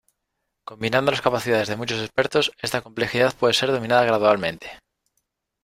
Combinando 0.63 1.11
las 1.11 1.21
capacidades 1.21 1.67
de 1.67 1.75
muchos 1.75 2.01
expertos 2.01 2.51
esta 2.59 2.81
complejidad 2.81 3.35
puede 3.35 3.53
ser 3.53 3.71
dominada 3.71 4.03
gradualmente. 4.03 4.67